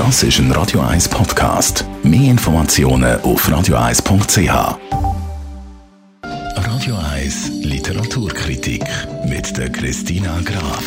Das 0.00 0.22
ist 0.22 0.38
ein 0.38 0.50
Radio 0.52 0.80
1 0.80 1.10
Podcast. 1.10 1.84
Mehr 2.02 2.30
Informationen 2.30 3.20
auf 3.20 3.46
radio1.ch. 3.46 4.78
Radio 6.56 6.96
1 6.96 7.50
Literaturkritik 7.62 8.82
mit 9.26 9.54
der 9.58 9.70
Christina 9.70 10.40
Graf. 10.40 10.82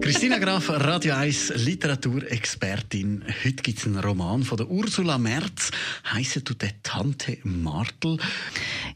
Christina 0.00 0.38
Graf, 0.38 0.68
Radio 0.68 1.14
1 1.14 1.52
Literaturexpertin. 1.54 3.22
Heute 3.44 3.62
gibt 3.62 3.78
es 3.78 3.86
einen 3.86 4.00
Roman 4.00 4.42
von 4.42 4.56
der 4.56 4.68
Ursula 4.68 5.16
Merz. 5.16 5.70
Heißt 6.12 6.42
du 6.48 6.54
der 6.54 6.82
Tante 6.82 7.38
Martel? 7.44 8.18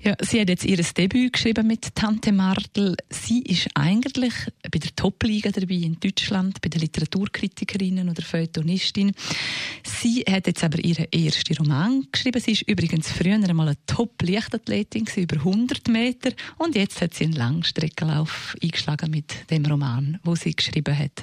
Ja, 0.03 0.15
sie 0.21 0.41
hat 0.41 0.49
jetzt 0.49 0.65
ihr 0.65 0.77
Debüt 0.77 1.33
geschrieben 1.33 1.67
mit 1.67 1.95
Tante 1.95 2.31
Martel. 2.31 2.97
Sie 3.09 3.43
ist 3.43 3.69
eigentlich 3.75 4.35
bei 4.71 4.79
der 4.79 4.95
Top-Liga 4.95 5.51
dabei 5.51 5.75
in 5.75 5.99
Deutschland, 5.99 6.61
bei 6.61 6.69
den 6.69 6.83
Literaturkritikerinnen 6.83 8.09
oder 8.09 8.23
Feuilletonistin. 8.23 9.13
Sie 9.83 10.25
hat 10.29 10.47
jetzt 10.47 10.63
aber 10.63 10.79
ihren 10.85 11.11
ersten 11.11 11.57
Roman 11.57 12.07
geschrieben. 12.13 12.41
Sie 12.41 12.53
ist 12.53 12.69
übrigens 12.69 13.11
früher 13.11 13.35
einmal 13.35 13.69
eine 13.69 13.77
Top-Leichtathletin 13.87 15.07
über 15.17 15.37
100 15.37 15.89
Meter 15.89 16.31
und 16.59 16.77
jetzt 16.77 17.01
hat 17.01 17.15
sie 17.15 17.25
einen 17.25 17.33
Langstreckenlauf 17.33 18.55
eingeschlagen 18.63 19.11
mit 19.11 19.51
dem 19.51 19.65
Roman, 19.65 20.19
wo 20.25 20.35
sie 20.35 20.55
geschrieben 20.55 20.97
hat. 20.97 21.23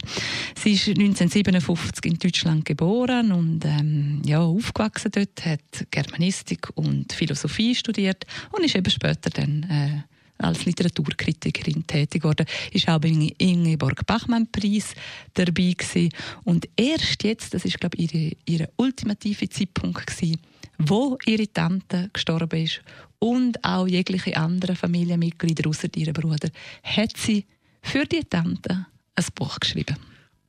Sie 0.56 0.74
ist 0.74 0.88
1957 0.88 2.06
in 2.06 2.18
Deutschland 2.18 2.66
geboren 2.66 3.32
und 3.32 3.64
ähm, 3.66 4.22
ja, 4.26 4.42
aufgewachsen 4.42 5.12
dort, 5.12 5.46
hat 5.46 5.62
Germanistik 5.92 6.70
und 6.76 7.14
Philosophie 7.14 7.76
studiert 7.76 8.26
und 8.52 8.63
ist 8.64 8.76
eben 8.76 8.90
später 8.90 9.30
dann 9.30 9.64
äh, 9.64 10.02
als 10.38 10.66
Literaturkritikerin 10.66 11.86
tätig 11.88 12.24
geworden, 12.24 12.46
ist 12.72 12.88
auch 12.90 13.00
beim 13.00 13.32
Ingeborg 13.38 14.06
Bachmann 14.06 14.52
Preis 14.52 14.94
dabei 15.34 15.74
gewesen. 15.78 16.10
und 16.44 16.68
erst 16.76 17.24
jetzt, 17.24 17.54
das 17.54 17.66
ist 17.66 17.80
glaube 17.80 17.98
ihre, 17.98 18.36
ihre 18.46 18.70
ultimative 18.78 19.50
Zeitpunkt 19.50 20.08
gewesen, 20.08 20.40
wo 20.78 21.18
ihre 21.26 21.52
Tante 21.52 22.10
gestorben 22.12 22.64
ist 22.64 22.82
und 23.20 23.64
auch 23.64 23.88
jegliche 23.88 24.36
andere 24.36 24.76
Familienmitglieder 24.76 25.70
außer 25.70 25.88
ihrem 25.96 26.14
Bruder, 26.14 26.50
hat 26.84 27.16
sie 27.16 27.46
für 27.82 28.06
die 28.06 28.24
Tante 28.24 28.88
ein 29.16 29.26
Buch 29.36 29.60
geschrieben. 29.60 29.96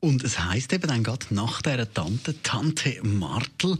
Und 0.00 0.22
es 0.22 0.38
heißt 0.38 0.72
eben 0.74 0.88
dann 0.88 1.02
gerade 1.02 1.26
nach 1.30 1.62
der 1.62 1.92
Tante, 1.92 2.42
Tante 2.42 3.00
Martel. 3.02 3.78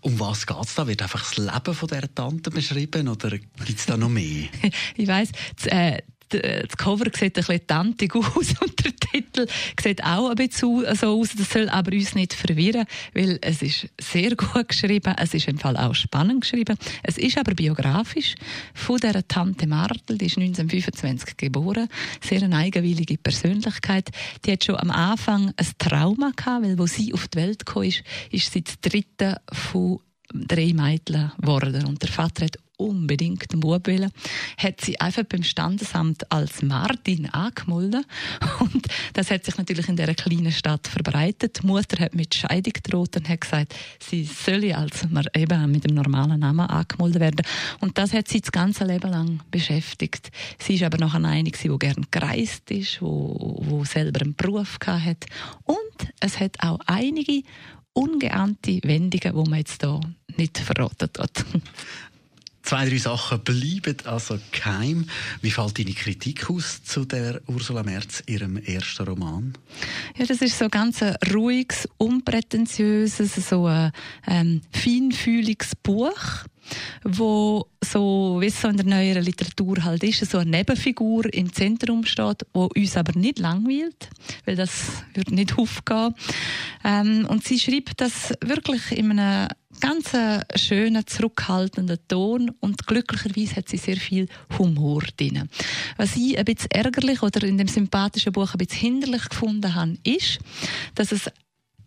Um 0.00 0.18
was 0.20 0.46
geht 0.46 0.56
es 0.64 0.74
da? 0.74 0.86
Wird 0.86 1.02
einfach 1.02 1.20
das 1.20 1.36
Leben 1.36 1.74
von 1.74 1.88
dieser 1.88 2.14
Tante 2.14 2.50
beschrieben 2.50 3.08
oder 3.08 3.30
gibt 3.30 3.78
es 3.78 3.86
da 3.86 3.96
noch 3.96 4.08
mehr? 4.08 4.48
ich 4.96 5.08
weiss, 5.08 5.30
äh, 5.64 6.02
das 6.28 6.76
Cover 6.76 7.06
sieht 7.06 7.36
ein 7.36 7.44
bisschen 7.44 7.66
tantig 7.66 8.14
aus 8.14 8.54
und 8.60 8.84
der 8.84 8.94
Titel 8.96 9.46
sieht 9.80 10.02
auch 10.04 10.30
ein 10.30 10.36
bisschen 10.36 10.84
so 10.96 11.20
aus. 11.20 11.30
Das 11.36 11.50
soll 11.50 11.68
aber 11.68 11.92
uns 11.92 12.14
nicht 12.14 12.34
verwirren, 12.34 12.86
weil 13.14 13.38
es 13.42 13.62
ist 13.62 13.88
sehr 14.00 14.30
gut 14.36 14.68
geschrieben. 14.68 15.14
Es 15.18 15.34
ist 15.34 15.48
im 15.48 15.58
Fall 15.58 15.76
auch 15.76 15.94
spannend 15.94 16.42
geschrieben. 16.42 16.76
Es 17.02 17.18
ist 17.18 17.38
aber 17.38 17.54
biografisch 17.54 18.34
von 18.74 18.98
dieser 18.98 19.26
Tante 19.26 19.66
Martel. 19.66 20.18
Die 20.18 20.26
ist 20.26 20.38
1925 20.38 21.36
geboren. 21.36 21.88
Sehr 22.22 22.42
eine 22.42 22.56
eigenwillige 22.56 23.18
Persönlichkeit. 23.18 24.10
Die 24.44 24.52
hat 24.52 24.64
schon 24.64 24.76
am 24.76 24.90
Anfang 24.90 25.52
ein 25.56 25.66
Trauma 25.78 26.32
gehabt, 26.36 26.64
weil 26.64 26.78
wo 26.78 26.86
sie 26.86 27.12
auf 27.14 27.28
die 27.28 27.38
Welt 27.38 27.66
gekommen 27.66 27.86
ist, 27.86 28.02
ist 28.30 28.52
sie 28.52 28.62
die 28.62 28.88
dritte 28.88 29.40
von 29.52 30.00
drei 30.32 30.72
Mädchen 30.72 31.32
geworden. 31.40 31.86
Und 31.86 32.02
der 32.02 32.10
Vater 32.10 32.44
hat 32.44 32.58
unbedingt 32.78 33.52
einen 33.52 33.60
Bub 33.60 33.86
wollen, 33.86 34.10
hat 34.56 34.80
sie 34.80 34.98
einfach 35.00 35.24
beim 35.24 35.42
Standesamt 35.42 36.30
als 36.32 36.62
Martin 36.62 37.28
angemeldet. 37.30 38.06
Und 38.60 38.86
das 39.12 39.30
hat 39.30 39.44
sich 39.44 39.58
natürlich 39.58 39.88
in 39.88 39.96
dieser 39.96 40.14
kleinen 40.14 40.52
Stadt 40.52 40.86
verbreitet. 40.86 41.60
Die 41.62 41.66
Mutter 41.66 42.02
hat 42.02 42.14
mit 42.14 42.34
Scheidung 42.34 42.72
gedroht 42.72 43.16
und 43.16 43.28
hat 43.28 43.40
gesagt, 43.40 43.74
sie 44.00 44.24
solle 44.24 44.76
als 44.76 45.06
eben 45.34 45.70
mit 45.70 45.84
dem 45.84 45.94
normalen 45.94 46.40
Namen 46.40 46.66
angemeldet 46.66 47.20
werden. 47.20 47.42
Und 47.80 47.98
das 47.98 48.12
hat 48.12 48.28
sie 48.28 48.40
das 48.40 48.52
ganze 48.52 48.84
Leben 48.84 49.10
lang 49.10 49.40
beschäftigt. 49.50 50.30
Sie 50.58 50.74
ist 50.74 50.84
aber 50.84 50.98
noch 50.98 51.14
eine, 51.14 51.42
die 51.44 51.78
gerne 51.78 52.06
gereist 52.10 52.70
ist, 52.70 53.02
wo, 53.02 53.58
wo 53.60 53.84
selber 53.84 54.22
einen 54.22 54.34
Beruf 54.34 54.78
hat. 54.86 55.26
Und 55.64 56.12
es 56.20 56.38
hat 56.38 56.56
auch 56.60 56.78
einige 56.86 57.42
ungeahnte 57.92 58.78
Wendungen, 58.84 59.44
die 59.44 59.50
man 59.50 59.58
jetzt 59.58 59.82
hier 59.82 60.00
nicht 60.36 60.58
verraten 60.58 61.10
hat. 61.18 61.44
Zwei, 62.68 62.86
drei 62.86 62.98
Sachen 62.98 63.40
bleiben 63.40 63.96
also 64.04 64.38
geheim. 64.52 65.06
Wie 65.40 65.50
fällt 65.50 65.78
deine 65.78 65.94
Kritik 65.94 66.50
aus 66.50 66.84
zu 66.84 67.06
der 67.06 67.40
Ursula 67.46 67.82
Merz, 67.82 68.22
ihrem 68.26 68.58
ersten 68.58 69.06
Roman? 69.06 69.54
Ja, 70.18 70.26
das 70.26 70.42
ist 70.42 70.58
so 70.58 70.68
ganz 70.68 71.02
ein 71.02 71.16
ruhiges, 71.32 71.88
unprätentiöses, 71.96 73.36
so 73.48 73.64
ein 73.64 73.90
ähm, 74.26 74.60
feinfühliges 74.70 75.76
Buch 75.76 76.44
wo 77.02 77.66
so, 77.82 78.36
wie 78.40 78.48
es 78.48 78.60
so 78.60 78.68
in 78.68 78.76
der 78.76 78.84
neueren 78.84 79.24
Literatur 79.24 79.82
halt 79.84 80.02
ist, 80.04 80.30
so 80.30 80.36
eine 80.36 80.50
Nebenfigur 80.50 81.32
im 81.32 81.50
Zentrum 81.50 82.04
steht, 82.04 82.44
wo 82.52 82.68
uns 82.76 82.94
aber 82.94 83.18
nicht 83.18 83.38
langweilt, 83.38 84.10
weil 84.44 84.56
das 84.56 85.04
wird 85.14 85.30
nicht 85.30 85.56
aufgehen. 85.56 86.14
Ähm, 86.84 87.26
und 87.26 87.44
sie 87.44 87.58
schreibt 87.58 88.02
das 88.02 88.34
wirklich 88.44 88.92
in 88.92 89.18
einem 89.18 89.48
ganz 89.80 90.10
schönen, 90.56 91.06
zurückhaltenden 91.06 91.98
Ton 92.08 92.50
und 92.60 92.86
glücklicherweise 92.86 93.56
hat 93.56 93.68
sie 93.68 93.76
sehr 93.76 93.96
viel 93.96 94.28
Humor 94.58 95.02
drin. 95.16 95.48
Was 95.96 96.16
ich 96.16 96.38
ein 96.38 96.44
bisschen 96.44 96.70
ärgerlich 96.70 97.22
oder 97.22 97.46
in 97.46 97.58
dem 97.58 97.68
sympathischen 97.68 98.32
Buch 98.32 98.54
ein 98.54 98.58
bisschen 98.58 98.80
hinderlich 98.80 99.28
gefunden 99.28 99.74
habe, 99.74 99.98
ist, 100.04 100.38
dass 100.94 101.12
es 101.12 101.30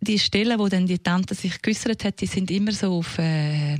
die 0.02 0.18
Stellen, 0.18 0.58
wo 0.58 0.68
dann 0.68 0.86
die 0.86 0.98
Tante 0.98 1.34
sich 1.34 1.62
geäussert 1.62 2.04
hat, 2.04 2.20
die 2.20 2.26
sind 2.26 2.50
immer 2.50 2.72
so 2.72 2.98
auf 2.98 3.18
äh, 3.18 3.78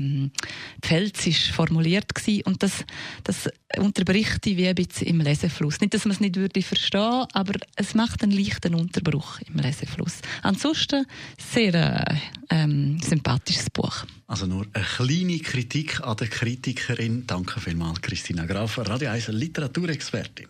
Pfälzisch 0.81 1.51
formuliert 1.51 2.15
gewesen. 2.15 2.43
und 2.45 2.63
das, 2.63 2.85
das 3.25 3.49
unterbricht 3.77 4.45
die 4.45 4.57
wie 4.57 4.69
ein 4.69 4.75
bisschen 4.75 5.09
im 5.09 5.21
Lesefluss. 5.21 5.81
Nicht, 5.81 5.95
dass 5.95 6.05
man 6.05 6.13
es 6.13 6.21
nicht 6.21 6.37
würde 6.37 6.63
verstehen, 6.63 7.27
aber 7.33 7.55
es 7.75 7.95
macht 7.95 8.23
einen 8.23 8.33
leichten 8.33 8.75
Unterbruch 8.75 9.41
im 9.41 9.57
Lesefluss. 9.57 10.21
Ansonsten 10.43 11.07
sehr 11.39 11.75
äh, 11.75 12.15
ähm, 12.51 12.82
sympathisches 13.23 13.71
Buch. 13.71 14.05
Also 14.27 14.47
nur 14.47 14.67
eine 14.73 14.85
kleine 14.85 15.39
Kritik 15.39 16.01
an 16.01 16.17
der 16.17 16.29
Kritikerin. 16.29 17.25
Danke 17.27 17.61
vielmals, 17.61 18.01
Christina 18.01 18.45
Graf, 18.47 18.79
Radio 18.79 19.11
1 19.11 19.29
Literaturexpertin. 19.29 20.49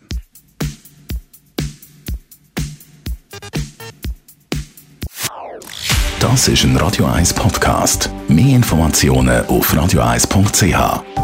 Das 6.19 6.47
ist 6.47 6.63
ein 6.63 6.75
Radio 6.77 7.05
1 7.05 7.33
Podcast. 7.33 8.09
Mehr 8.27 8.55
Informationen 8.55 9.45
auf 9.45 9.73
radio1.ch. 9.73 11.22